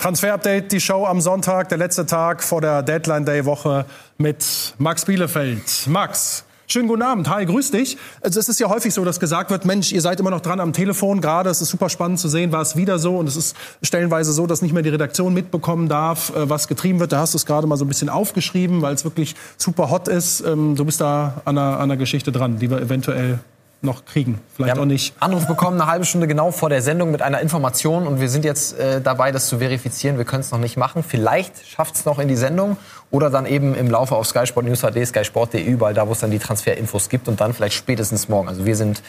[0.00, 3.84] Transfer-Update, die Show am Sonntag, der letzte Tag vor der Deadline-Day-Woche
[4.16, 5.86] mit Max Bielefeld.
[5.88, 7.28] Max, Schönen guten Abend.
[7.28, 7.98] Hi, grüß dich.
[8.22, 10.60] Also es ist ja häufig so, dass gesagt wird, Mensch, ihr seid immer noch dran
[10.60, 11.20] am Telefon.
[11.20, 13.16] Gerade es ist super spannend zu sehen, war es wieder so.
[13.16, 17.00] Und es ist stellenweise so, dass nicht mehr die Redaktion mitbekommen darf, äh, was getrieben
[17.00, 17.10] wird.
[17.10, 20.06] Da hast du es gerade mal so ein bisschen aufgeschrieben, weil es wirklich super hot
[20.06, 20.42] ist.
[20.42, 23.40] Ähm, du bist da an einer, an einer Geschichte dran, die wir eventuell
[23.82, 24.40] noch kriegen.
[24.54, 25.14] Vielleicht auch nicht.
[25.20, 28.06] Anruf bekommen, eine halbe Stunde genau vor der Sendung mit einer Information.
[28.06, 30.18] Und wir sind jetzt äh, dabei, das zu verifizieren.
[30.18, 31.02] Wir können es noch nicht machen.
[31.02, 32.76] Vielleicht schafft es noch in die Sendung.
[33.10, 36.12] Oder dann eben im Laufe auf Sky Sport News HD, Sky Sport.de, überall da, wo
[36.12, 37.26] es dann die Transferinfos gibt.
[37.26, 38.48] Und dann vielleicht spätestens morgen.
[38.48, 39.02] Also wir sind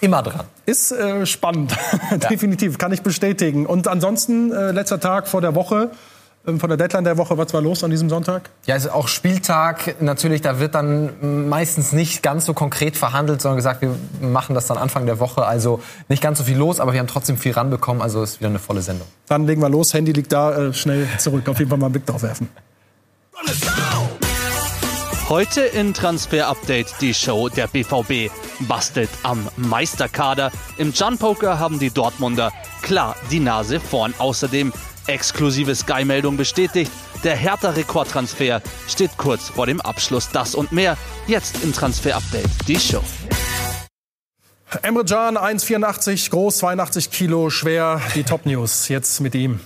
[0.00, 0.46] immer dran.
[0.66, 1.74] Ist äh, spannend,
[2.30, 3.66] definitiv, kann ich bestätigen.
[3.66, 5.90] Und ansonsten, äh, letzter Tag vor der Woche,
[6.44, 7.38] von der Deadline der Woche.
[7.38, 8.50] Was war los an diesem Sonntag?
[8.66, 10.00] Ja, es ist auch Spieltag.
[10.02, 14.66] Natürlich, da wird dann meistens nicht ganz so konkret verhandelt, sondern gesagt, wir machen das
[14.66, 15.46] dann Anfang der Woche.
[15.46, 18.02] Also nicht ganz so viel los, aber wir haben trotzdem viel ranbekommen.
[18.02, 19.06] Also ist wieder eine volle Sendung.
[19.26, 19.94] Dann legen wir los.
[19.94, 20.68] Handy liegt da.
[20.68, 21.48] Äh, schnell zurück.
[21.48, 22.48] Auf jeden Fall mal einen Blick drauf werfen.
[25.30, 28.30] Heute in Transfer Update die Show der BVB
[28.68, 30.52] bastelt am Meisterkader.
[30.76, 34.12] Im Jump Poker haben die Dortmunder klar die Nase vorn.
[34.18, 34.72] Außerdem
[35.06, 36.90] Exklusive Sky-Meldung bestätigt,
[37.22, 40.30] der Hertha-Rekordtransfer steht kurz vor dem Abschluss.
[40.30, 43.02] Das und mehr jetzt im Transfer-Update, die Show.
[44.82, 48.00] Emre Can, 1,84 groß, 82 Kilo schwer.
[48.14, 49.60] Die Top-News jetzt mit ihm.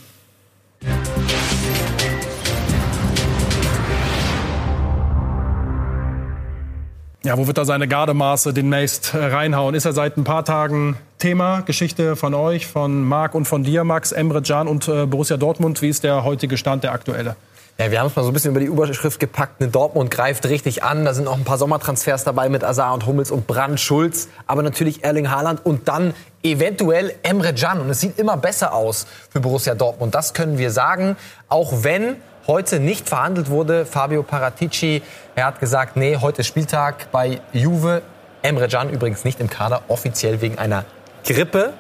[7.25, 9.75] Ja, wo wird er seine Gardemaße demnächst äh, reinhauen?
[9.75, 11.61] Ist er seit ein paar Tagen Thema?
[11.63, 15.83] Geschichte von euch, von Marc und von dir, Max, Emre Can und äh, Borussia Dortmund.
[15.83, 17.37] Wie ist der heutige Stand, der aktuelle?
[17.81, 19.61] Ja, wir haben es mal so ein bisschen über die Überschrift gepackt.
[19.61, 21.05] Ne, Dortmund greift richtig an.
[21.05, 24.29] Da sind auch ein paar Sommertransfers dabei mit Azar und Hummels und Brand Schulz.
[24.49, 27.81] Aber natürlich Erling Haaland und dann eventuell Emre Can.
[27.81, 30.15] Und es sieht immer besser aus für Borussia Dortmund.
[30.15, 31.17] Das können wir sagen.
[31.49, 32.17] Auch wenn
[32.49, 33.87] heute nicht verhandelt wurde.
[33.87, 35.03] Fabio Paratici,
[35.37, 38.03] er hat gesagt, nee, heute ist Spieltag bei Juve.
[38.43, 40.85] Emre Can übrigens nicht im Kader, offiziell wegen einer
[41.25, 41.73] Grippe.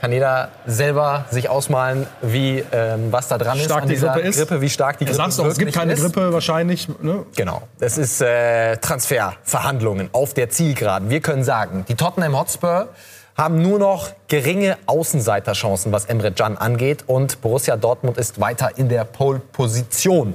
[0.00, 4.22] Kann jeder selber sich ausmalen, wie ähm, was da dran stark ist an dieser die
[4.22, 6.02] Grippe, Grippe, wie stark die Grippe sagst auch, es gibt keine ist.
[6.02, 6.88] Grippe wahrscheinlich.
[7.00, 7.24] Ne?
[7.36, 11.08] Genau, es ist äh, Transferverhandlungen auf der Zielgeraden.
[11.08, 12.88] Wir können sagen, die Tottenham Hotspur
[13.36, 17.04] haben nur noch geringe Außenseiterchancen, was Emre Can angeht.
[17.06, 20.34] Und Borussia Dortmund ist weiter in der Pole-Position.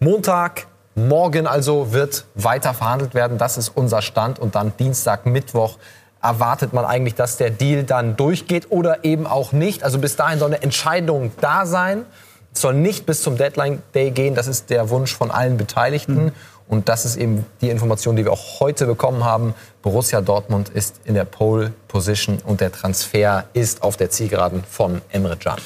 [0.00, 3.38] Montag, morgen also wird weiter verhandelt werden.
[3.38, 4.38] Das ist unser Stand.
[4.38, 5.78] Und dann Dienstag, Mittwoch
[6.26, 9.82] erwartet man eigentlich, dass der Deal dann durchgeht oder eben auch nicht.
[9.82, 12.04] Also bis dahin soll eine Entscheidung da sein.
[12.52, 14.34] Es soll nicht bis zum Deadline Day gehen.
[14.34, 16.26] Das ist der Wunsch von allen Beteiligten.
[16.26, 16.32] Mhm.
[16.68, 19.54] Und das ist eben die Information, die wir auch heute bekommen haben.
[19.82, 25.00] Borussia Dortmund ist in der Pole Position und der Transfer ist auf der Zielgeraden von
[25.10, 25.58] Emre Can.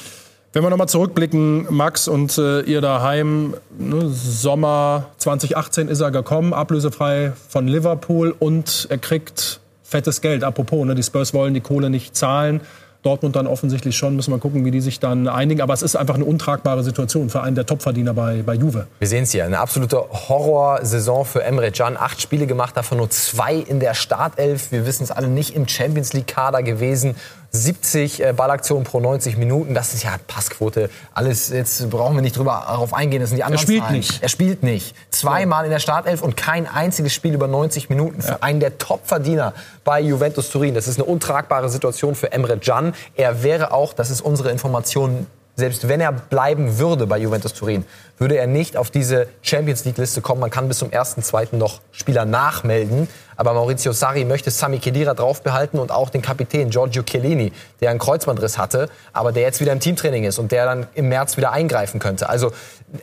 [0.53, 6.53] Wenn wir nochmal zurückblicken, Max und äh, ihr daheim, ne, Sommer 2018 ist er gekommen,
[6.53, 9.60] ablösefrei von Liverpool und er kriegt
[9.91, 10.43] fettes Geld.
[10.43, 12.61] Apropos, ne, die Spurs wollen die Kohle nicht zahlen.
[13.03, 14.15] Dortmund dann offensichtlich schon.
[14.15, 15.61] Müssen wir gucken, wie die sich dann einigen.
[15.61, 18.87] Aber es ist einfach eine untragbare Situation für einen der Topverdiener bei, bei Juve.
[18.99, 19.45] Wir sehen es hier.
[19.45, 21.97] Eine absolute Horrorsaison für Emre Can.
[21.97, 24.71] Acht Spiele gemacht, davon nur zwei in der Startelf.
[24.71, 27.15] Wir wissen es alle nicht im Champions League-Kader gewesen.
[27.53, 30.89] 70 äh, Ballaktionen pro 90 Minuten, das ist ja Passquote.
[31.13, 33.97] Alles, jetzt brauchen wir nicht drüber darauf eingehen, das sind die anderen Er spielt Zahlen.
[33.97, 34.23] nicht.
[34.23, 34.95] Er spielt nicht.
[35.09, 39.53] Zweimal in der Startelf und kein einziges Spiel über 90 Minuten für einen der Top-Verdiener
[39.83, 40.73] bei Juventus Turin.
[40.75, 42.93] Das ist eine untragbare Situation für Emre Can.
[43.15, 47.83] Er wäre auch, das ist unsere Information, selbst wenn er bleiben würde bei Juventus Turin,
[48.17, 50.39] würde er nicht auf diese Champions League Liste kommen.
[50.39, 51.57] Man kann bis zum 1.2.
[51.57, 53.09] noch Spieler nachmelden.
[53.41, 57.97] Aber Maurizio Sarri möchte Sami Khedira draufbehalten und auch den Kapitän Giorgio Chiellini, der einen
[57.97, 61.51] Kreuzbandriss hatte, aber der jetzt wieder im Teamtraining ist und der dann im März wieder
[61.51, 62.29] eingreifen könnte.
[62.29, 62.51] Also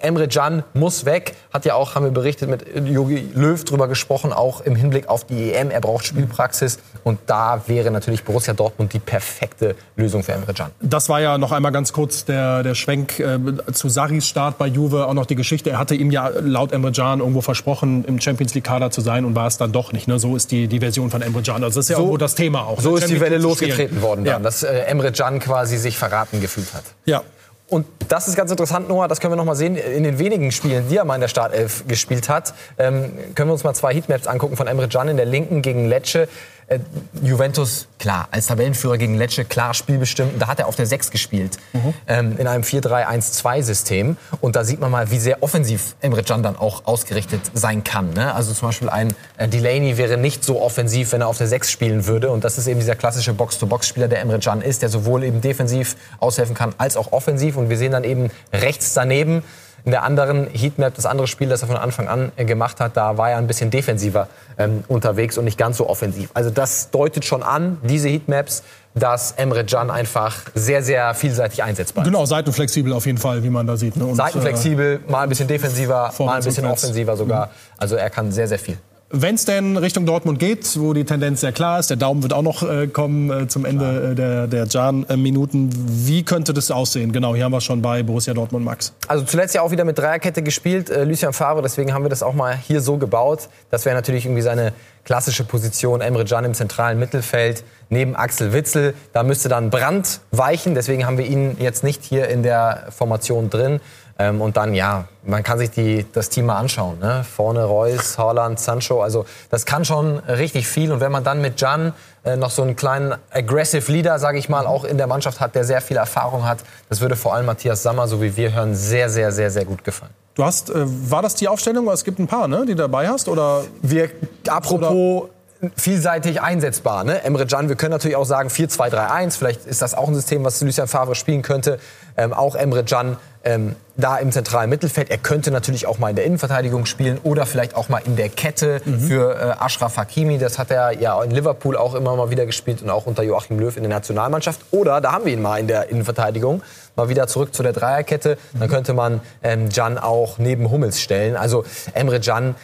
[0.00, 1.34] Emre Can muss weg.
[1.52, 5.24] Hat ja auch, haben wir berichtet, mit Jogi Löw drüber gesprochen, auch im Hinblick auf
[5.24, 5.72] die EM.
[5.72, 10.70] Er braucht Spielpraxis und da wäre natürlich Borussia Dortmund die perfekte Lösung für Emre Can.
[10.80, 13.38] Das war ja noch einmal ganz kurz der, der Schwenk äh,
[13.72, 15.06] zu Sarris Start bei Juve.
[15.06, 15.70] Auch noch die Geschichte.
[15.70, 19.24] Er hatte ihm ja laut Emre Can irgendwo versprochen, im Champions League Kader zu sein
[19.24, 20.06] und war es dann doch nicht.
[20.06, 20.18] Ne?
[20.18, 21.62] So ist die, die Version von Emre Can.
[21.64, 22.80] Also das ist ja So- irgendwo das Thema auch.
[22.80, 22.98] So ne?
[22.98, 24.38] ist die Welle losgetreten worden, dann, Ja.
[24.40, 26.84] dass äh, Emre Can quasi sich verraten gefühlt hat.
[27.04, 27.22] ja.
[27.70, 29.76] Und das ist ganz interessant, Noah, das können wir noch mal sehen.
[29.76, 33.52] In den wenigen Spielen, die er mal in der Startelf gespielt hat, ähm, können wir
[33.52, 36.28] uns mal zwei Heatmaps angucken von Emre Can in der linken gegen Lecce.
[36.68, 36.80] Äh,
[37.22, 40.40] Juventus, klar, als Tabellenführer gegen Lecce, klar spielbestimmt.
[40.40, 41.94] Da hat er auf der 6 gespielt, mhm.
[42.06, 44.18] ähm, in einem 4-3-1-2-System.
[44.42, 48.12] Und da sieht man mal, wie sehr offensiv Emre Can dann auch ausgerichtet sein kann.
[48.12, 48.34] Ne?
[48.34, 51.70] Also zum Beispiel ein äh, Delaney wäre nicht so offensiv, wenn er auf der 6
[51.70, 52.30] spielen würde.
[52.30, 55.96] Und das ist eben dieser klassische Box-to-Box-Spieler, der Emre Can ist, der sowohl eben defensiv
[56.20, 57.56] aushelfen kann, als auch offensiv.
[57.56, 59.42] Und wir sehen dann eben rechts daneben
[59.84, 62.96] in der anderen Heatmap, das andere Spiel, das er von Anfang an äh, gemacht hat,
[62.96, 64.28] da war er ein bisschen defensiver
[64.58, 66.30] ähm, unterwegs und nicht ganz so offensiv.
[66.34, 68.62] Also das deutet schon an, diese Heatmaps,
[68.94, 72.08] dass Emre Can einfach sehr, sehr vielseitig einsetzbar ist.
[72.08, 73.96] Genau, seitenflexibel auf jeden Fall, wie man da sieht.
[73.96, 74.06] Ne?
[74.06, 77.46] Und, seitenflexibel, mal ein bisschen defensiver, mal ein bisschen offensiver sogar.
[77.46, 77.50] Mhm.
[77.78, 78.78] Also er kann sehr, sehr viel.
[79.10, 82.34] Wenn es denn Richtung Dortmund geht, wo die Tendenz sehr klar ist, der Daumen wird
[82.34, 85.70] auch noch äh, kommen äh, zum Ende äh, der, der Jan-Minuten.
[86.06, 87.10] Wie könnte das aussehen?
[87.10, 88.92] Genau, hier haben wir schon bei Borussia Dortmund Max.
[89.06, 92.22] Also zuletzt ja auch wieder mit Dreierkette gespielt, äh, Lucien Favre, deswegen haben wir das
[92.22, 93.48] auch mal hier so gebaut.
[93.70, 94.74] Das wäre natürlich irgendwie seine
[95.04, 98.92] klassische Position, Emre Can im zentralen Mittelfeld, neben Axel Witzel.
[99.14, 103.48] Da müsste dann Brand weichen, deswegen haben wir ihn jetzt nicht hier in der Formation
[103.48, 103.80] drin.
[104.20, 106.98] Ähm, und dann, ja, man kann sich die, das Team mal anschauen.
[106.98, 107.24] Ne?
[107.24, 109.00] Vorne Reus, Haaland, Sancho.
[109.00, 110.90] Also das kann schon richtig viel.
[110.90, 111.92] Und wenn man dann mit Jan
[112.24, 115.54] äh, noch so einen kleinen aggressive Leader, sage ich mal, auch in der Mannschaft hat,
[115.54, 118.74] der sehr viel Erfahrung hat, das würde vor allem Matthias Sammer, so wie wir hören,
[118.74, 120.12] sehr, sehr, sehr, sehr gut gefallen.
[120.34, 121.88] Du hast, äh, war das die Aufstellung?
[121.88, 123.28] Es gibt ein paar, ne, die du dabei hast?
[123.28, 123.62] Oder?
[123.82, 124.10] Wir,
[124.48, 125.22] apropos...
[125.22, 125.37] Oder?
[125.76, 127.04] Vielseitig einsetzbar.
[127.04, 127.22] Ne?
[127.24, 130.60] Emre Can, wir können natürlich auch sagen 4-2-3-1, vielleicht ist das auch ein System, was
[130.60, 131.78] Lucien Favre spielen könnte.
[132.16, 135.10] Ähm, auch Emre Can ähm, da im zentralen Mittelfeld.
[135.10, 138.28] Er könnte natürlich auch mal in der Innenverteidigung spielen oder vielleicht auch mal in der
[138.28, 139.00] Kette mhm.
[139.00, 140.38] für äh, Ashraf Hakimi.
[140.38, 143.58] Das hat er ja in Liverpool auch immer mal wieder gespielt und auch unter Joachim
[143.58, 144.60] Löw in der Nationalmannschaft.
[144.70, 146.62] Oder da haben wir ihn mal in der Innenverteidigung.
[146.96, 148.38] Mal wieder zurück zu der Dreierkette.
[148.52, 148.60] Mhm.
[148.60, 151.36] Dann könnte man ähm, Can auch neben Hummels stellen.
[151.36, 151.64] Also
[151.94, 152.54] Emre Can,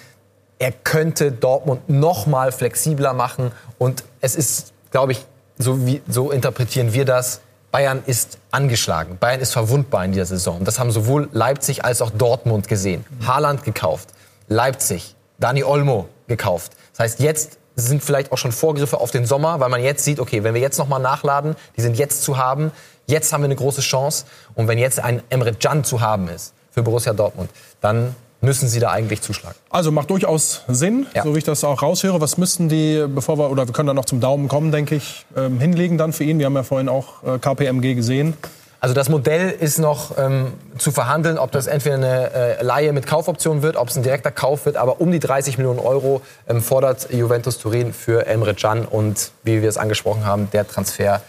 [0.58, 3.52] er könnte Dortmund noch mal flexibler machen.
[3.78, 5.24] Und es ist, glaube ich,
[5.58, 7.40] so, wie, so interpretieren wir das,
[7.70, 9.18] Bayern ist angeschlagen.
[9.18, 10.64] Bayern ist verwundbar in dieser Saison.
[10.64, 13.04] Das haben sowohl Leipzig als auch Dortmund gesehen.
[13.26, 14.10] Haaland gekauft,
[14.46, 16.72] Leipzig, Dani Olmo gekauft.
[16.92, 20.20] Das heißt, jetzt sind vielleicht auch schon Vorgriffe auf den Sommer, weil man jetzt sieht,
[20.20, 22.70] okay, wenn wir jetzt nochmal nachladen, die sind jetzt zu haben,
[23.06, 24.26] jetzt haben wir eine große Chance.
[24.54, 28.80] Und wenn jetzt ein Emre Can zu haben ist für Borussia Dortmund, dann müssen sie
[28.80, 29.56] da eigentlich zuschlagen.
[29.70, 31.22] Also macht durchaus Sinn, ja.
[31.22, 32.20] so wie ich das auch raushöre.
[32.20, 35.26] Was müssten die, bevor wir, oder wir können dann noch zum Daumen kommen, denke ich,
[35.36, 36.38] ähm, hinlegen dann für ihn?
[36.38, 38.34] Wir haben ja vorhin auch äh, KPMG gesehen.
[38.80, 43.06] Also das Modell ist noch ähm, zu verhandeln, ob das entweder eine äh, Laie mit
[43.06, 44.76] Kaufoption wird, ob es ein direkter Kauf wird.
[44.76, 48.84] Aber um die 30 Millionen Euro ähm, fordert Juventus Turin für Emre Can.
[48.84, 51.22] Und wie wir es angesprochen haben, der Transfer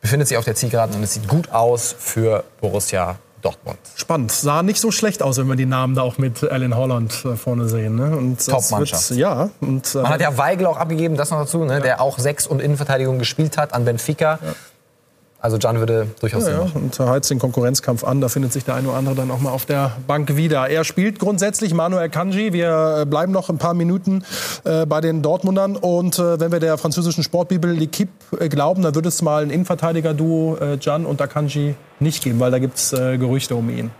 [0.00, 3.78] befindet sich auf der Zielgeraden und es sieht gut aus für Borussia Dortmund.
[3.96, 4.32] Spannend.
[4.32, 7.36] Sah nicht so schlecht aus, wenn wir die Namen da auch mit Alan Holland äh,
[7.36, 7.96] vorne sehen.
[7.96, 8.36] Ne?
[8.44, 9.10] Top-Mannschaft.
[9.10, 9.50] Ja.
[9.60, 11.74] Und, äh, Man hat ja Weigel auch abgegeben, das noch dazu, ne?
[11.74, 11.80] ja.
[11.80, 14.38] der auch Sechs- und Innenverteidigung gespielt hat an Benfica.
[14.42, 14.54] Ja.
[15.42, 16.66] Also Can würde durchaus ja, ja.
[16.72, 18.20] Und heizt den Konkurrenzkampf an.
[18.20, 20.68] Da findet sich der eine oder andere dann auch mal auf der Bank wieder.
[20.68, 22.52] Er spielt grundsätzlich Manuel Kanji.
[22.52, 24.24] Wir äh, bleiben noch ein paar Minuten
[24.62, 25.74] äh, bei den Dortmundern.
[25.76, 28.08] Und äh, wenn wir der französischen Sportbibel L'Equipe
[28.38, 32.52] äh, glauben, dann würde es mal ein Innenverteidiger-Duo äh, Can und Akanji nicht geben, weil
[32.52, 33.90] da gibt es äh, Gerüchte um ihn.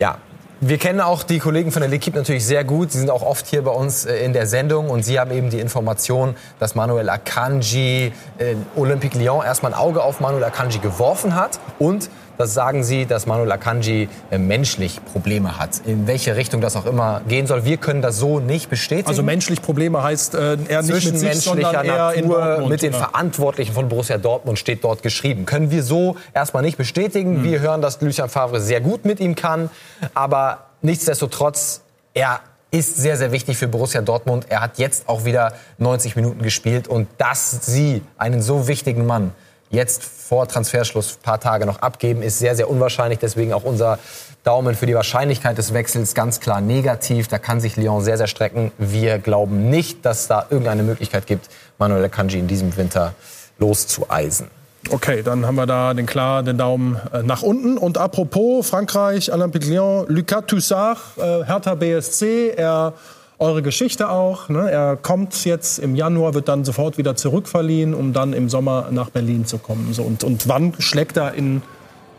[0.00, 0.18] Ja,
[0.62, 2.92] wir kennen auch die Kollegen von der L'Equipe natürlich sehr gut.
[2.92, 5.48] Sie sind auch oft hier bei uns äh, in der Sendung und sie haben eben
[5.48, 11.34] die Information, dass Manuel Akanji, äh, Olympique Lyon erstmal ein Auge auf Manuel Akanji geworfen
[11.34, 12.10] hat und
[12.40, 15.82] das sagen sie, dass Manuel Akanji äh, menschlich Probleme hat.
[15.84, 17.64] In welche Richtung das auch immer gehen soll.
[17.66, 19.08] Wir können das so nicht bestätigen.
[19.08, 22.94] Also menschlich Probleme heißt äh, eher nicht mit sich, sondern eher in Dortmund, mit den
[22.94, 23.08] oder?
[23.08, 25.44] Verantwortlichen von Borussia Dortmund steht dort geschrieben.
[25.44, 27.40] Können wir so erstmal nicht bestätigen.
[27.40, 27.44] Mhm.
[27.44, 29.68] Wir hören, dass Lucien Favre sehr gut mit ihm kann.
[30.14, 31.82] Aber nichtsdestotrotz,
[32.14, 34.46] er ist sehr, sehr wichtig für Borussia Dortmund.
[34.48, 36.88] Er hat jetzt auch wieder 90 Minuten gespielt.
[36.88, 39.32] Und dass sie einen so wichtigen Mann
[39.70, 43.18] jetzt vor Transferschluss ein paar Tage noch abgeben, ist sehr, sehr unwahrscheinlich.
[43.20, 43.98] Deswegen auch unser
[44.44, 47.28] Daumen für die Wahrscheinlichkeit des Wechsels ganz klar negativ.
[47.28, 48.72] Da kann sich Lyon sehr, sehr strecken.
[48.78, 51.48] Wir glauben nicht, dass da irgendeine Möglichkeit gibt,
[51.78, 53.14] Manuel Kanji in diesem Winter
[53.58, 54.48] loszueisen.
[54.88, 57.76] Okay, dann haben wir da den klar den Daumen äh, nach unten.
[57.76, 62.94] Und apropos Frankreich, Olympique Lyon, Lucas Toussaint, äh, Hertha BSC, er
[63.40, 64.48] eure Geschichte auch.
[64.48, 64.70] Ne?
[64.70, 69.10] Er kommt jetzt im Januar, wird dann sofort wieder zurückverliehen, um dann im Sommer nach
[69.10, 69.92] Berlin zu kommen.
[69.92, 71.62] So, und, und wann schlägt er in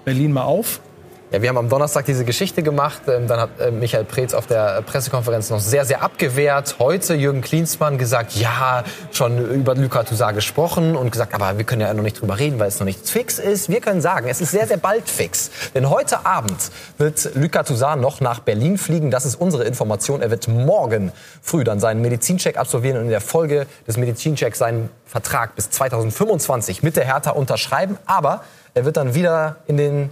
[0.03, 0.81] Berlin mal auf?
[1.33, 3.03] Ja, wir haben am Donnerstag diese Geschichte gemacht.
[3.07, 6.75] Ähm, dann hat äh, Michael Preetz auf der Pressekonferenz noch sehr, sehr abgewehrt.
[6.77, 8.83] Heute Jürgen Klinsmann gesagt, ja,
[9.13, 12.59] schon über Luka Toussaint gesprochen und gesagt, aber wir können ja noch nicht drüber reden,
[12.59, 13.69] weil es noch nicht fix ist.
[13.69, 15.51] Wir können sagen, es ist sehr, sehr bald fix.
[15.73, 19.09] Denn heute Abend wird Luka Toussaint noch nach Berlin fliegen.
[19.09, 20.21] Das ist unsere Information.
[20.21, 24.89] Er wird morgen früh dann seinen Medizincheck absolvieren und in der Folge des Medizinchecks seinen
[25.05, 27.97] Vertrag bis 2025 mit der Hertha unterschreiben.
[28.05, 30.09] Aber er wird dann wieder in den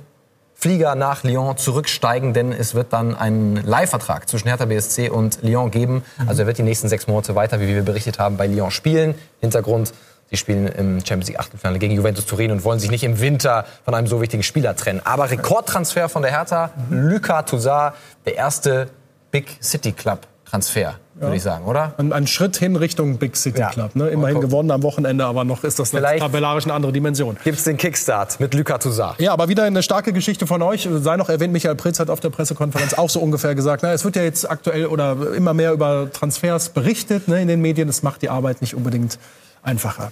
[0.59, 5.71] Flieger nach Lyon zurücksteigen, denn es wird dann einen Leihvertrag zwischen Hertha BSC und Lyon
[5.71, 6.03] geben.
[6.27, 9.15] Also er wird die nächsten sechs Monate weiter, wie wir berichtet haben, bei Lyon spielen.
[9.39, 9.93] Hintergrund,
[10.29, 13.65] sie spielen im Champions League Achtelfinale gegen Juventus Turin und wollen sich nicht im Winter
[13.85, 14.99] von einem so wichtigen Spieler trennen.
[15.05, 17.93] Aber Rekordtransfer von der Hertha, Luka Toussaint,
[18.25, 18.89] der erste
[19.31, 21.93] Big City Club Transfer würde ich sagen, oder?
[21.97, 23.69] Ein, ein, Schritt hin Richtung Big City ja.
[23.69, 23.95] Club.
[23.95, 24.09] Ne?
[24.09, 27.37] Immerhin gewonnen am Wochenende, aber noch ist das Vielleicht tabellarisch eine andere Dimension.
[27.43, 29.19] Gibt es den Kickstart mit Luka Toussaint.
[29.19, 30.87] Ja, aber wieder eine starke Geschichte von euch.
[30.89, 34.05] Sei noch erwähnt, Michael Pritz hat auf der Pressekonferenz auch so ungefähr gesagt, na, es
[34.05, 37.87] wird ja jetzt aktuell oder immer mehr über Transfers berichtet ne, in den Medien.
[37.87, 39.19] Das macht die Arbeit nicht unbedingt
[39.61, 40.11] einfacher.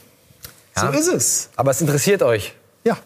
[0.75, 0.91] Ja.
[0.91, 1.49] So ist es.
[1.55, 2.53] Aber es interessiert euch.
[2.83, 2.97] Ja.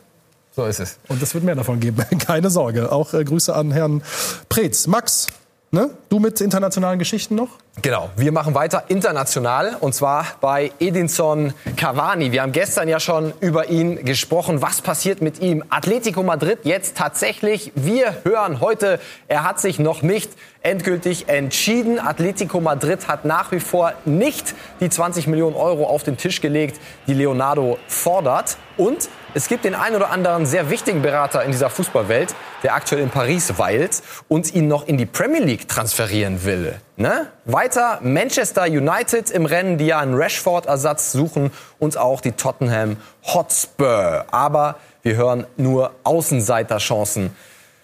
[0.55, 0.97] So ist es.
[1.07, 2.03] Und es wird mehr davon geben.
[2.19, 2.91] Keine Sorge.
[2.91, 4.01] Auch äh, Grüße an Herrn
[4.49, 4.87] Preetz.
[4.87, 5.27] Max,
[5.73, 5.89] Ne?
[6.09, 7.47] Du mit internationalen Geschichten noch?
[7.81, 12.33] Genau, wir machen weiter international und zwar bei Edinson Cavani.
[12.33, 14.61] Wir haben gestern ja schon über ihn gesprochen.
[14.61, 15.63] Was passiert mit ihm?
[15.69, 17.71] Atletico Madrid jetzt tatsächlich.
[17.75, 18.99] Wir hören heute,
[19.29, 20.29] er hat sich noch nicht
[20.61, 21.99] endgültig entschieden.
[21.99, 26.81] Atletico Madrid hat nach wie vor nicht die 20 Millionen Euro auf den Tisch gelegt,
[27.07, 28.57] die Leonardo fordert.
[28.75, 33.01] Und es gibt den einen oder anderen sehr wichtigen Berater in dieser Fußballwelt, der aktuell
[33.01, 36.75] in Paris weilt und ihn noch in die Premier League transferieren will.
[36.97, 37.27] Ne?
[37.45, 44.25] Weiter Manchester United im Rennen, die ja einen Rashford-Ersatz suchen und auch die Tottenham Hotspur.
[44.31, 47.35] Aber wir hören nur Außenseiterchancen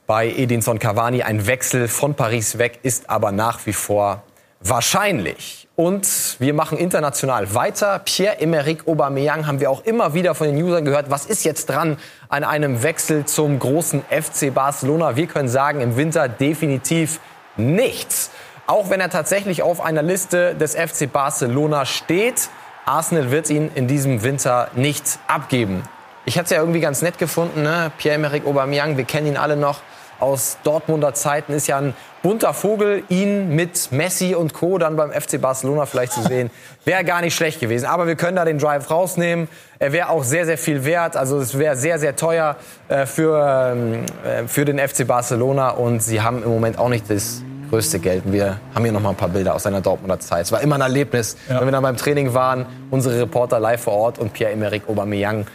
[0.06, 1.24] bei Edinson Cavani.
[1.24, 4.24] Ein Wechsel von Paris weg ist aber nach wie vor
[4.62, 5.68] wahrscheinlich.
[5.76, 8.00] Und wir machen international weiter.
[8.00, 11.12] Pierre-Emerick Aubameyang haben wir auch immer wieder von den Usern gehört.
[11.12, 11.98] Was ist jetzt dran
[12.30, 15.16] an einem Wechsel zum großen FC Barcelona?
[15.16, 17.20] Wir können sagen, im Winter definitiv
[17.58, 18.32] nichts.
[18.66, 22.50] Auch wenn er tatsächlich auf einer Liste des FC Barcelona steht,
[22.86, 25.84] Arsenal wird ihn in diesem Winter nicht abgeben.
[26.26, 27.92] Ich hatte es ja irgendwie ganz nett gefunden, ne?
[27.98, 29.82] Pierre-Emerick Aubameyang, wir kennen ihn alle noch
[30.20, 31.94] aus Dortmunder Zeiten, ist ja ein
[32.24, 34.78] bunter Vogel, ihn mit Messi und Co.
[34.78, 36.50] dann beim FC Barcelona vielleicht zu sehen,
[36.86, 37.86] wäre gar nicht schlecht gewesen.
[37.86, 39.48] Aber wir können da den Drive rausnehmen.
[39.80, 41.16] Er wäre auch sehr, sehr viel wert.
[41.16, 42.56] Also es wäre sehr, sehr teuer
[42.90, 45.70] äh, für, ähm, äh, für den FC Barcelona.
[45.70, 48.24] Und sie haben im Moment auch nicht das größte Geld.
[48.26, 50.46] Wir haben hier noch mal ein paar Bilder aus seiner Dortmunder Zeit.
[50.46, 51.60] Es war immer ein Erlebnis, ja.
[51.60, 55.46] wenn wir dann beim Training waren, unsere Reporter live vor Ort und Pierre-Emerick Aubameyang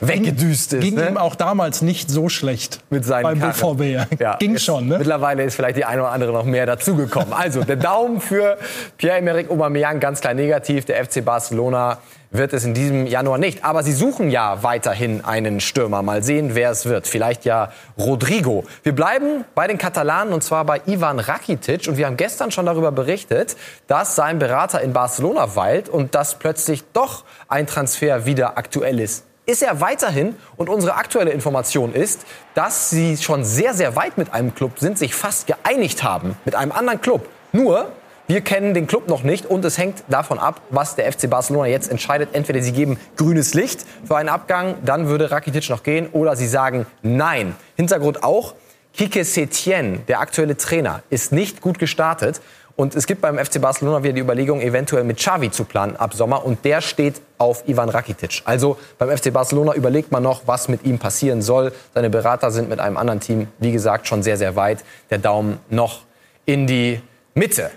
[0.00, 0.82] weggedüst ist.
[0.82, 1.08] Ging ne?
[1.08, 3.76] ihm auch damals nicht so schlecht mit seinen beim Karren.
[3.76, 4.20] BVB.
[4.20, 4.98] Ja, Ging schon, ne?
[4.98, 7.32] Mittlerweile ist vielleicht die eine oder andere noch mehr dazugekommen.
[7.32, 8.58] Also der Daumen für
[8.98, 10.84] Pierre-Emerick Aubameyang ganz klar negativ.
[10.84, 11.98] Der FC Barcelona
[12.30, 13.64] wird es in diesem Januar nicht.
[13.64, 16.02] Aber sie suchen ja weiterhin einen Stürmer.
[16.02, 17.06] Mal sehen, wer es wird.
[17.06, 18.64] Vielleicht ja Rodrigo.
[18.82, 21.88] Wir bleiben bei den Katalanen und zwar bei Ivan Rakitic.
[21.88, 26.38] Und wir haben gestern schon darüber berichtet, dass sein Berater in Barcelona weilt und dass
[26.38, 30.36] plötzlich doch ein Transfer wieder aktuell ist ist er weiterhin.
[30.56, 34.98] Und unsere aktuelle Information ist, dass sie schon sehr, sehr weit mit einem Club sind,
[34.98, 37.28] sich fast geeinigt haben mit einem anderen Club.
[37.52, 37.90] Nur,
[38.26, 41.66] wir kennen den Club noch nicht und es hängt davon ab, was der FC Barcelona
[41.66, 42.28] jetzt entscheidet.
[42.32, 46.46] Entweder sie geben grünes Licht für einen Abgang, dann würde Rakitic noch gehen, oder sie
[46.46, 47.56] sagen nein.
[47.74, 48.54] Hintergrund auch,
[48.92, 52.40] Kike Setien, der aktuelle Trainer, ist nicht gut gestartet
[52.76, 56.14] und es gibt beim FC Barcelona wieder die Überlegung, eventuell mit Xavi zu planen ab
[56.14, 56.44] Sommer.
[56.44, 58.42] Und der steht auf Ivan Rakitic.
[58.44, 61.72] Also beim FC Barcelona überlegt man noch, was mit ihm passieren soll.
[61.94, 64.84] Seine Berater sind mit einem anderen Team, wie gesagt, schon sehr, sehr weit.
[65.10, 66.02] Der Daumen noch
[66.46, 67.00] in die
[67.34, 67.70] Mitte.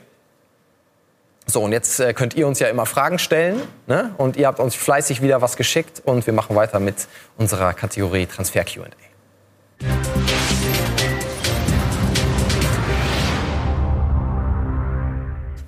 [1.46, 3.62] So, und jetzt äh, könnt ihr uns ja immer Fragen stellen.
[3.88, 4.14] Ne?
[4.18, 6.02] Und ihr habt uns fleißig wieder was geschickt.
[6.06, 7.08] Und wir machen weiter mit
[7.38, 8.86] unserer Kategorie Transfer QA.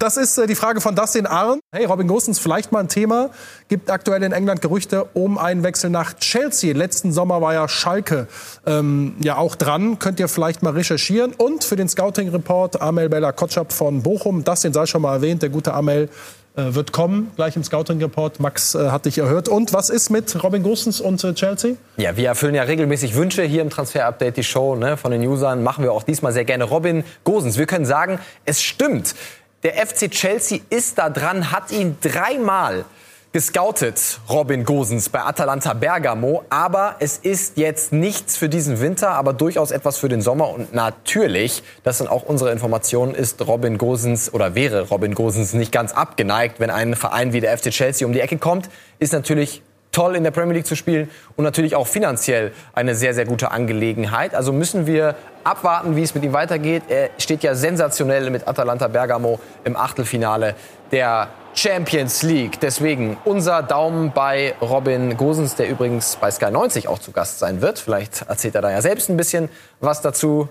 [0.06, 1.60] Das ist äh, die Frage von Dustin Arn.
[1.72, 3.32] Hey, Robin Gosens, vielleicht mal ein Thema.
[3.70, 6.76] Gibt aktuell in England Gerüchte um einen Wechsel nach Chelsea.
[6.76, 8.28] Letzten Sommer war ja Schalke
[8.68, 9.98] ähm, ja auch dran.
[9.98, 11.34] Könnt ihr vielleicht mal recherchieren.
[11.34, 14.44] Und für den Scouting-Report Amel Bella Kotschap von Bochum.
[14.44, 15.42] Dustin sei schon mal erwähnt.
[15.42, 16.10] Der gute Amel
[16.56, 18.40] äh, wird kommen, gleich im Scouting-Report.
[18.40, 19.50] Max äh, hat dich erhört.
[19.50, 21.78] Und was ist mit Robin Gosens und äh, Chelsea?
[21.98, 25.64] Ja, wir erfüllen ja regelmäßig Wünsche hier im Transfer-Update, die Show ne, von den Usern.
[25.64, 26.66] Machen wir auch diesmal sehr gerne.
[26.66, 29.16] Robin Gosens, wir können sagen, es stimmt.
[29.65, 32.86] Der FC Chelsea ist da dran, hat ihn dreimal
[33.31, 36.43] gescoutet, Robin Gosens bei Atalanta Bergamo.
[36.51, 40.50] Aber es ist jetzt nichts für diesen Winter, aber durchaus etwas für den Sommer.
[40.51, 45.72] Und natürlich, das sind auch unsere Informationen, ist Robin Gosens oder wäre Robin Gosens nicht
[45.72, 48.69] ganz abgeneigt, wenn ein Verein wie der FC Chelsea um die Ecke kommt.
[49.00, 49.63] Ist natürlich
[49.96, 53.52] toll in der Premier League zu spielen und natürlich auch finanziell eine sehr, sehr gute
[53.52, 54.36] Angelegenheit.
[54.36, 56.84] Also müssen wir abwarten, wie es mit ihm weitergeht.
[56.90, 60.56] Er steht ja sensationell mit Atalanta Bergamo im Achtelfinale
[60.92, 62.60] der Champions League.
[62.60, 67.62] Deswegen unser Daumen bei Robin Gosens, der übrigens bei Sky 90 auch zu Gast sein
[67.62, 67.80] wird.
[67.80, 69.48] Vielleicht erzählt er da ja selbst ein bisschen
[69.80, 70.50] was dazu.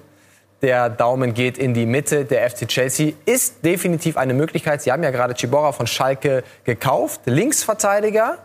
[0.63, 2.25] Der Daumen geht in die Mitte.
[2.25, 4.81] Der FC Chelsea ist definitiv eine Möglichkeit.
[4.81, 7.21] Sie haben ja gerade Chibora von Schalke gekauft.
[7.27, 8.39] Linksverteidiger,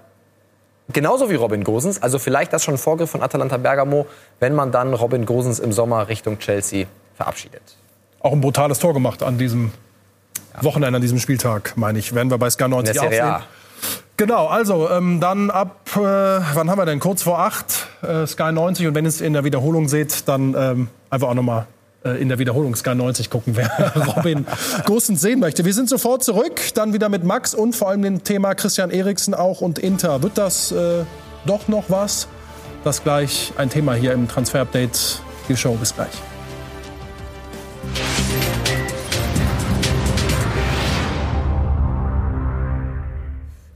[0.93, 2.01] genauso wie Robin Gosens.
[2.01, 4.05] Also vielleicht das schon ein Vorgriff von Atalanta Bergamo,
[4.39, 7.61] wenn man dann Robin Gosens im Sommer Richtung Chelsea verabschiedet.
[8.21, 9.71] Auch ein brutales Tor gemacht an diesem
[10.61, 12.13] Wochenende an diesem Spieltag, meine ich.
[12.13, 13.35] Werden wir bei Sky 90 auch sehen.
[14.17, 16.99] Genau, also ähm, dann ab, äh, wann haben wir denn?
[16.99, 18.87] Kurz vor acht, äh, Sky 90.
[18.87, 21.67] Und wenn ihr es in der Wiederholung seht, dann ähm, einfach auch nochmal
[22.03, 23.69] in der Wiederholung Sky 90 gucken, wer
[24.15, 24.45] Robin
[24.85, 25.65] Gosens sehen möchte.
[25.65, 29.33] Wir sind sofort zurück, dann wieder mit Max und vor allem dem Thema Christian Eriksen
[29.33, 30.23] auch und Inter.
[30.23, 31.03] Wird das äh,
[31.45, 32.27] doch noch was?
[32.83, 35.21] Das gleich ein Thema hier im Transfer-Update.
[35.49, 36.11] Die Show bis gleich.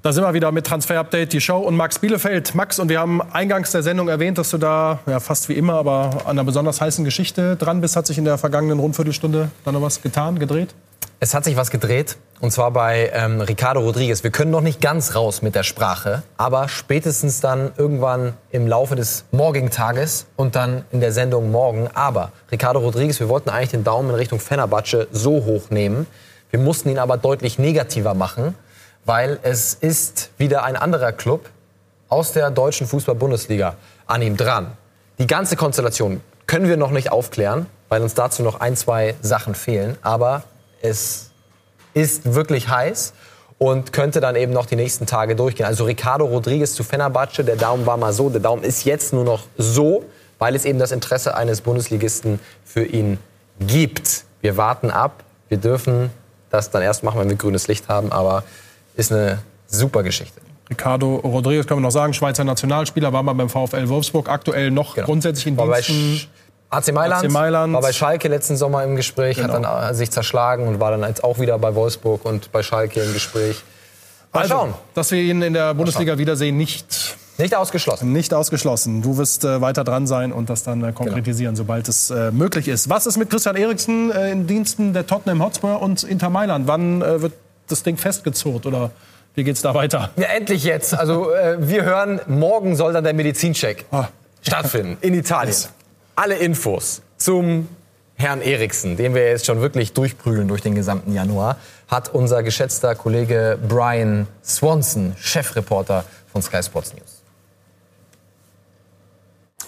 [0.03, 2.55] Da sind wir wieder mit Transfer Update, die Show und Max Bielefeld.
[2.55, 5.75] Max, und wir haben eingangs der Sendung erwähnt, dass du da ja, fast wie immer,
[5.75, 7.95] aber an einer besonders heißen Geschichte dran bist.
[7.95, 10.75] Hat sich in der vergangenen Rundviertelstunde da noch was getan, gedreht?
[11.21, 14.25] Es hat sich was gedreht, und zwar bei ähm, Ricardo Rodriguez.
[14.25, 18.95] Wir können noch nicht ganz raus mit der Sprache, aber spätestens dann irgendwann im Laufe
[18.95, 21.87] des morgigen Tages und dann in der Sendung morgen.
[21.93, 26.07] Aber Ricardo Rodriguez, wir wollten eigentlich den Daumen in Richtung Fenerbahce so hoch nehmen.
[26.49, 28.53] Wir mussten ihn aber deutlich negativer machen
[29.05, 31.49] weil es ist wieder ein anderer Club
[32.09, 34.71] aus der deutschen Fußball-Bundesliga an ihm dran.
[35.19, 39.55] Die ganze Konstellation können wir noch nicht aufklären, weil uns dazu noch ein, zwei Sachen
[39.55, 39.97] fehlen.
[40.01, 40.43] Aber
[40.81, 41.31] es
[41.93, 43.13] ist wirklich heiß
[43.57, 45.65] und könnte dann eben noch die nächsten Tage durchgehen.
[45.65, 49.23] Also Ricardo Rodriguez zu Fenerbahce, der Daumen war mal so, der Daumen ist jetzt nur
[49.23, 50.03] noch so,
[50.39, 53.19] weil es eben das Interesse eines Bundesligisten für ihn
[53.59, 54.25] gibt.
[54.41, 56.09] Wir warten ab, wir dürfen
[56.49, 58.43] das dann erst machen, wenn wir grünes Licht haben, aber
[58.95, 60.41] ist eine super Geschichte.
[60.69, 64.95] Ricardo Rodriguez kann man noch sagen, Schweizer Nationalspieler, war mal beim VfL Wolfsburg, aktuell noch
[64.95, 65.07] genau.
[65.07, 66.29] grundsätzlich in Diensten.
[66.69, 69.53] AC Mailand, AC Mailand, war bei Schalke letzten Sommer im Gespräch, genau.
[69.53, 72.63] hat dann äh, sich zerschlagen und war dann jetzt auch wieder bei Wolfsburg und bei
[72.63, 73.61] Schalke im Gespräch.
[74.31, 74.73] Mal also, schauen.
[74.95, 78.11] Dass wir ihn in der Bundesliga wiedersehen, nicht nicht ausgeschlossen.
[78.11, 79.01] Nicht ausgeschlossen.
[79.01, 81.63] Du wirst äh, weiter dran sein und das dann äh, konkretisieren, genau.
[81.63, 82.89] sobald es äh, möglich ist.
[82.89, 86.67] Was ist mit Christian Eriksen äh, in Diensten der Tottenham Hotspur und Inter Mailand?
[86.67, 87.33] Wann äh, wird
[87.67, 88.91] das Ding festgezurrt oder
[89.35, 90.11] wie geht's da weiter?
[90.15, 90.93] Ja, endlich jetzt.
[90.93, 94.07] Also äh, wir hören, morgen soll dann der Medizincheck ah.
[94.41, 95.55] stattfinden in Italien.
[96.15, 97.67] Alle Infos zum
[98.15, 102.93] Herrn Eriksen, den wir jetzt schon wirklich durchprügeln durch den gesamten Januar, hat unser geschätzter
[102.93, 107.22] Kollege Brian Swanson, Chefreporter von Sky Sports News.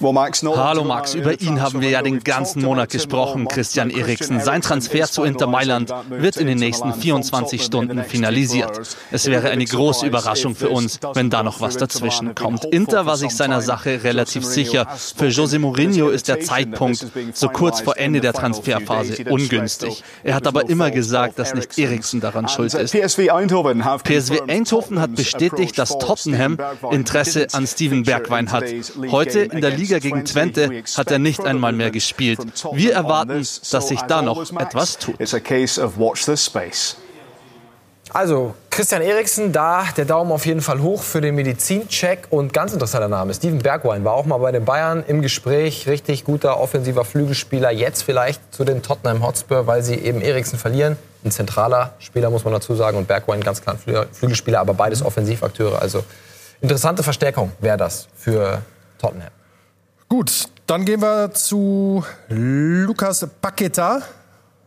[0.02, 4.42] Hallo Max, über ihn haben wir ja den ganzen Monat gesprochen, Christian Eriksen.
[4.42, 8.82] Sein Transfer zu Inter Mailand wird in den nächsten 24 Stunden finalisiert.
[9.12, 12.66] Es wäre eine große Überraschung für uns, wenn da noch was dazwischen kommt.
[12.66, 14.86] Inter war sich seiner Sache relativ sicher.
[15.16, 20.04] Für Jose Mourinho ist der Zeitpunkt so kurz vor Ende der Transferphase ungünstig.
[20.24, 22.92] Er hat aber immer gesagt, dass nicht Eriksen daran schuld ist.
[22.92, 23.86] PSV Eindhoven
[25.00, 26.58] hat bestätigt, dass Tottenham
[26.92, 28.66] Interesse an Steven Bergwein hat.
[29.10, 32.40] Heute in der Liga Liga gegen Twente hat er nicht einmal mehr gespielt.
[32.74, 33.38] Wir erwarten,
[33.72, 35.16] dass sich da noch etwas tut.
[38.14, 42.28] Also, Christian Eriksen, da der Daumen auf jeden Fall hoch für den Medizincheck.
[42.30, 45.88] Und ganz interessanter Name, Steven Bergwein war auch mal bei den Bayern im Gespräch.
[45.88, 47.72] Richtig guter offensiver Flügelspieler.
[47.72, 50.98] Jetzt vielleicht zu den Tottenham Hotspur, weil sie eben Eriksen verlieren.
[51.26, 52.98] Ein zentraler Spieler, muss man dazu sagen.
[52.98, 55.82] Und Bergwein ganz klar ein Flügelspieler, aber beides Offensivakteure.
[55.82, 56.04] Also
[56.62, 58.62] interessante Verstärkung wäre das für
[58.98, 59.32] Tottenham.
[60.08, 64.04] Gut, dann gehen wir zu Lukas Paqueta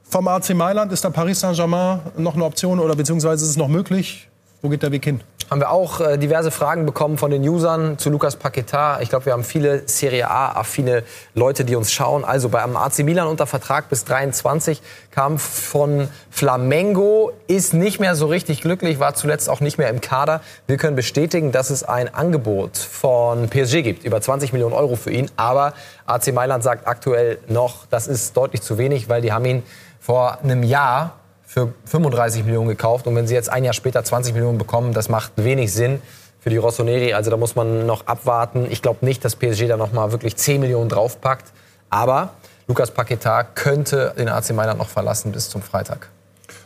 [0.02, 0.92] vom AC Mailand.
[0.92, 4.27] Ist da Paris Saint-Germain noch eine Option oder beziehungsweise ist es noch möglich?
[4.60, 5.20] Wo geht der Weg hin?
[5.50, 9.00] Haben wir auch äh, diverse Fragen bekommen von den Usern zu Lukas Paqueta.
[9.00, 12.24] Ich glaube, wir haben viele Serie A-affine Leute, die uns schauen.
[12.24, 18.16] Also bei einem AC Milan unter Vertrag bis 23 kam von Flamengo, ist nicht mehr
[18.16, 20.40] so richtig glücklich, war zuletzt auch nicht mehr im Kader.
[20.66, 25.12] Wir können bestätigen, dass es ein Angebot von PSG gibt, über 20 Millionen Euro für
[25.12, 25.30] ihn.
[25.36, 25.72] Aber
[26.04, 29.62] AC Mailand sagt aktuell noch, das ist deutlich zu wenig, weil die haben ihn
[30.00, 31.14] vor einem Jahr
[31.48, 33.06] für 35 Millionen gekauft.
[33.06, 36.02] Und wenn sie jetzt ein Jahr später 20 Millionen bekommen, das macht wenig Sinn
[36.40, 37.14] für die Rossoneri.
[37.14, 38.66] Also da muss man noch abwarten.
[38.70, 41.46] Ich glaube nicht, dass PSG da noch mal wirklich 10 Millionen draufpackt.
[41.88, 42.34] Aber
[42.66, 46.10] Lukas Paquetá könnte den AC Mailand noch verlassen bis zum Freitag.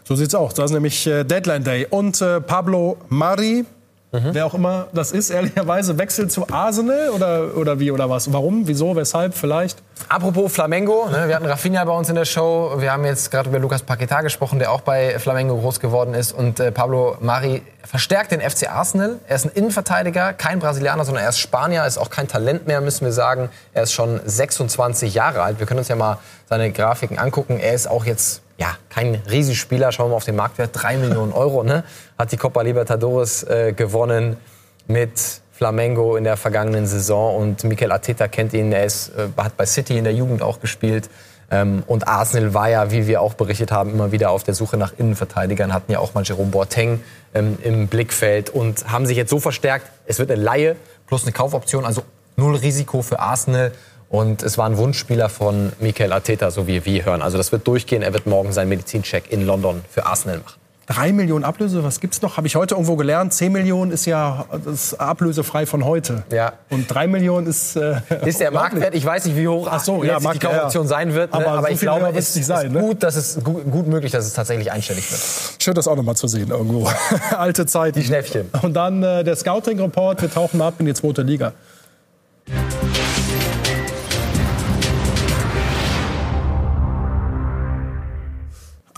[0.02, 0.52] So sieht's aus.
[0.54, 1.86] Das ist nämlich äh, Deadline Day.
[1.88, 3.64] Und äh, Pablo Mari,
[4.12, 4.30] mhm.
[4.32, 8.32] wer auch immer das ist, ehrlicherweise, wechselt zu Arsenal oder, oder wie oder was?
[8.32, 8.68] Warum?
[8.68, 8.94] Wieso?
[8.94, 9.34] Weshalb?
[9.34, 9.82] Vielleicht?
[10.08, 12.74] Apropos Flamengo, ne, wir hatten Rafinha bei uns in der Show.
[12.78, 16.32] Wir haben jetzt gerade über Lukas Paquetá gesprochen, der auch bei Flamengo groß geworden ist.
[16.32, 19.18] Und äh, Pablo Mari verstärkt den FC Arsenal.
[19.28, 22.80] Er ist ein Innenverteidiger, kein Brasilianer, sondern er ist Spanier, ist auch kein Talent mehr,
[22.80, 23.48] müssen wir sagen.
[23.72, 25.58] Er ist schon 26 Jahre alt.
[25.58, 27.58] Wir können uns ja mal seine Grafiken angucken.
[27.58, 29.90] Er ist auch jetzt ja, kein Riesenspieler.
[29.90, 30.70] Schauen wir mal auf den Marktwert.
[30.72, 31.64] 3 Millionen Euro.
[31.64, 31.82] Ne?
[32.16, 34.36] Hat die Copa Libertadores äh, gewonnen
[34.86, 35.18] mit
[35.50, 37.34] Flamengo in der vergangenen Saison.
[37.34, 38.70] Und Mikel Arteta kennt ihn.
[38.70, 41.10] Er ist, äh, hat bei City in der Jugend auch gespielt.
[41.50, 44.76] Ähm, und Arsenal war ja, wie wir auch berichtet haben, immer wieder auf der Suche
[44.76, 45.72] nach Innenverteidigern.
[45.72, 47.00] Hatten ja auch mal Jerome Boateng
[47.34, 49.90] ähm, im Blickfeld und haben sich jetzt so verstärkt.
[50.06, 50.76] Es wird eine Laie
[51.08, 51.84] plus eine Kaufoption.
[51.84, 52.04] Also
[52.36, 53.72] null Risiko für Arsenal.
[54.12, 57.22] Und es war ein Wunschspieler von Mikel Arteta, so wie wir hören.
[57.22, 58.02] Also das wird durchgehen.
[58.02, 60.60] Er wird morgen seinen Medizincheck in London für Arsenal machen.
[60.86, 62.36] Drei Millionen Ablöse, was gibt's noch?
[62.36, 63.32] Habe ich heute irgendwo gelernt.
[63.32, 66.24] Zehn Millionen ist ja das ablösefrei von heute.
[66.30, 66.52] Ja.
[66.68, 67.76] Und drei Millionen ist.
[67.76, 68.94] Äh, ist der Marktwert?
[68.94, 70.88] Ich weiß nicht, wie hoch Ach so, ja, die Kaufoption ja.
[70.88, 71.32] sein wird.
[71.32, 71.38] Ne?
[71.38, 72.80] Aber, aber so ich glaube, es ist sein, ne?
[72.80, 75.22] gut, dass es gut, gut, möglich, dass es tatsächlich einstellig wird.
[75.58, 76.86] Schön, das auch noch mal zu sehen irgendwo.
[77.30, 77.96] Alte Zeit.
[77.96, 78.50] Die Schnäppchen.
[78.60, 80.20] Und dann äh, der Scouting-Report.
[80.20, 81.54] Wir tauchen ab in die zweite Liga.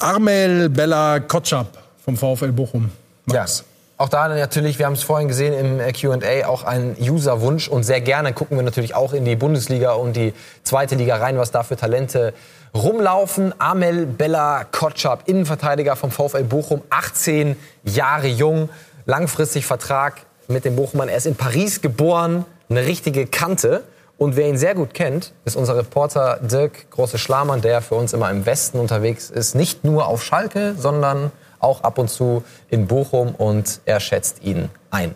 [0.04, 1.66] Armel Bella Kotschap
[2.04, 2.90] vom VfL Bochum.
[3.24, 3.60] Max.
[3.60, 3.64] Ja.
[3.96, 7.68] Auch da natürlich, wir haben es vorhin gesehen im äh, QA, auch ein Userwunsch.
[7.68, 11.38] Und sehr gerne gucken wir natürlich auch in die Bundesliga und die zweite Liga rein,
[11.38, 12.34] was da für Talente
[12.74, 13.54] rumlaufen.
[13.58, 18.68] Amel Bella Kotschap, Innenverteidiger vom VfL Bochum, 18 Jahre jung,
[19.06, 21.08] langfristig Vertrag mit dem Bochumern.
[21.08, 23.82] Er ist in Paris geboren, eine richtige Kante.
[24.16, 28.12] Und wer ihn sehr gut kennt, ist unser Reporter Dirk Große Schlamann, der für uns
[28.12, 29.54] immer im Westen unterwegs ist.
[29.54, 34.68] Nicht nur auf Schalke, sondern auch ab und zu in Bochum und er schätzt ihn
[34.90, 35.14] ein.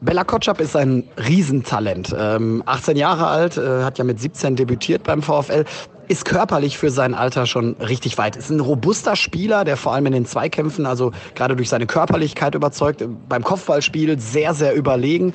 [0.00, 2.14] Bella Kotschap ist ein Riesentalent.
[2.18, 5.64] Ähm, 18 Jahre alt, äh, hat ja mit 17 debütiert beim VfL,
[6.08, 8.36] ist körperlich für sein Alter schon richtig weit.
[8.36, 12.54] Ist ein robuster Spieler, der vor allem in den Zweikämpfen, also gerade durch seine Körperlichkeit
[12.54, 15.32] überzeugt, beim Kopfballspiel sehr, sehr überlegen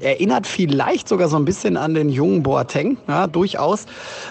[0.00, 3.86] erinnert vielleicht sogar so ein bisschen an den jungen Boateng, ja, durchaus.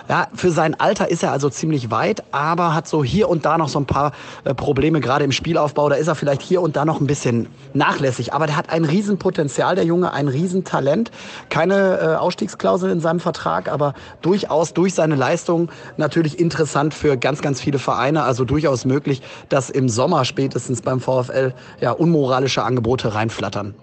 [0.08, 3.58] Ja, für sein Alter ist er also ziemlich weit, aber hat so hier und da
[3.58, 4.12] noch so ein paar
[4.44, 5.90] äh, Probleme, gerade im Spielaufbau.
[5.90, 8.34] Da ist er vielleicht hier und da noch ein bisschen nachlässig.
[8.34, 11.12] Aber der hat ein Riesenpotenzial, der Junge, ein Riesentalent.
[11.50, 17.42] Keine äh, Ausstiegsklausel in seinem Vertrag, aber durchaus durch seine Leistung natürlich interessant für ganz,
[17.42, 18.24] ganz viele Vereine.
[18.24, 23.76] Also durchaus möglich, dass im Sommer spätestens beim VfL ja unmoralische Angebote reinflattern.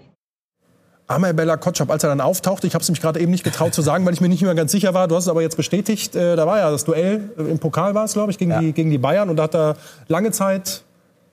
[1.07, 3.73] Amel Bella Kotschap, als er dann auftaucht, ich habe es mich gerade eben nicht getraut
[3.73, 5.07] zu sagen, weil ich mir nicht mehr ganz sicher war.
[5.07, 6.15] Du hast es aber jetzt bestätigt.
[6.15, 8.59] Äh, da war ja das Duell im Pokal war es, glaube ich, gegen, ja.
[8.59, 10.83] die, gegen die Bayern und da hat er lange Zeit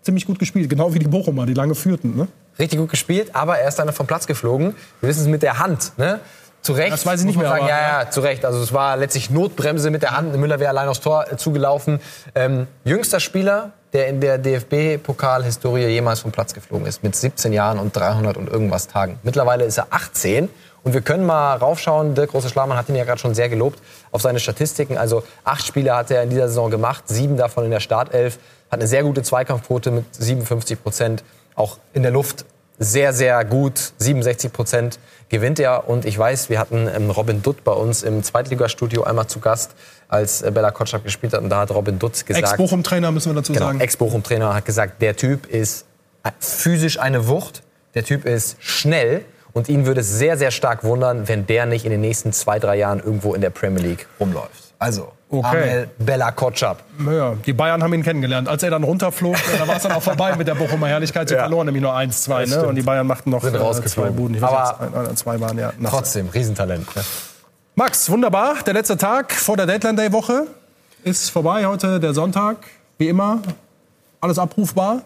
[0.03, 2.17] ziemlich gut gespielt, genau wie die Bochumer, die lange führten.
[2.17, 2.29] Ne?
[2.59, 4.75] Richtig gut gespielt, aber er ist dann vom Platz geflogen.
[5.01, 5.93] Wir wissen es mit der Hand.
[5.97, 6.21] Ne?
[6.63, 6.93] Zu Recht.
[6.93, 7.49] Das weiß ich nicht mehr.
[7.49, 8.45] Sagen, aber, ja, ja, zu Recht.
[8.45, 10.35] Also es war letztlich Notbremse mit der Hand.
[10.37, 12.01] Müller wäre allein aufs Tor äh, zugelaufen.
[12.35, 17.03] Ähm, jüngster Spieler, der in der DFB-Pokalhistorie jemals vom Platz geflogen ist.
[17.03, 19.19] Mit 17 Jahren und 300 und irgendwas Tagen.
[19.23, 20.51] Mittlerweile ist er 18.
[20.83, 22.15] Und wir können mal raufschauen.
[22.15, 23.79] Der große Schlamann hat ihn ja gerade schon sehr gelobt
[24.11, 24.99] auf seine Statistiken.
[24.99, 28.39] Also acht Spiele hat er in dieser Saison gemacht, sieben davon in der Startelf.
[28.71, 31.25] Hat eine sehr gute Zweikampfquote mit 57 Prozent.
[31.55, 32.45] Auch in der Luft
[32.79, 33.93] sehr, sehr gut.
[33.99, 35.89] 67 Prozent gewinnt er.
[35.89, 39.73] Und ich weiß, wir hatten ähm, Robin Dutt bei uns im Zweitligastudio einmal zu Gast,
[40.09, 41.43] als äh, Bella Kotschap gespielt hat.
[41.43, 42.45] Und da hat Robin Dutt gesagt...
[42.45, 43.81] Ex-Bochum-Trainer müssen wir dazu genau, sagen.
[43.81, 45.87] Ex-Bochum-Trainer hat gesagt, der Typ ist
[46.41, 47.63] physisch eine Wucht.
[47.95, 49.25] Der Typ ist schnell.
[49.53, 52.59] Und ihn würde es sehr, sehr stark wundern, wenn der nicht in den nächsten zwei,
[52.59, 54.75] drei Jahren irgendwo in der Premier League rumläuft.
[54.81, 55.63] Also, Okay.
[55.63, 56.83] Amel Bella Kotschap.
[57.11, 58.49] Ja, die Bayern haben ihn kennengelernt.
[58.49, 61.29] Als er dann runterflog, da war es dann auch vorbei mit der Bochumer Herrlichkeit.
[61.29, 61.43] Sie ja.
[61.43, 62.49] verloren nämlich nur 1-2.
[62.49, 62.67] Ne?
[62.67, 64.43] Und die Bayern machten noch Sind äh, zwei Buden.
[64.43, 65.73] Aber ein, zwei waren, ja.
[65.89, 66.95] Trotzdem, Riesentalent.
[66.95, 67.03] Ne?
[67.75, 68.57] Max, wunderbar.
[68.65, 70.47] Der letzte Tag vor der Deadline-Day-Woche
[71.03, 71.67] ist vorbei.
[71.67, 72.59] Heute der Sonntag.
[72.99, 73.41] Wie immer,
[74.21, 75.03] alles abrufbar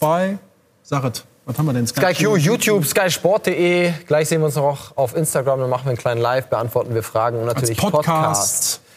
[0.00, 0.38] bei
[0.82, 1.24] Sachet.
[1.46, 1.86] Was haben wir denn?
[1.86, 3.92] Sky, Q, YouTube, skysport.de.
[4.06, 5.60] Gleich sehen wir uns noch auf Instagram.
[5.60, 8.02] Dann machen wir einen kleinen Live, beantworten wir Fragen und natürlich Podcast.
[8.04, 8.87] Podcast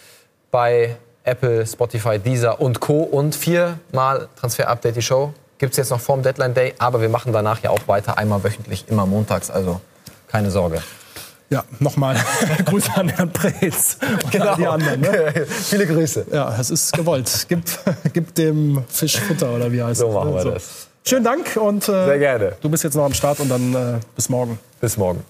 [0.51, 3.01] bei Apple, Spotify, Deezer und Co.
[3.03, 7.09] Und viermal Transfer Update die Show gibt es jetzt noch vorm Deadline Day, aber wir
[7.09, 9.79] machen danach ja auch weiter, einmal wöchentlich, immer montags, also
[10.27, 10.81] keine Sorge.
[11.51, 12.15] Ja, nochmal
[12.65, 14.51] Grüße an Herrn Preetz und Genau.
[14.51, 15.01] all die anderen.
[15.01, 15.45] Ne?
[15.47, 16.25] Viele Grüße.
[16.31, 17.45] Ja, es ist gewollt.
[17.49, 17.63] Gib,
[18.13, 20.43] gib dem Fisch Futter oder wie heißt So es, machen ne?
[20.45, 20.87] wir das.
[21.05, 22.53] Schönen Dank und äh, Sehr gerne.
[22.61, 24.57] du bist jetzt noch am Start und dann äh, bis morgen.
[24.79, 25.23] Bis morgen.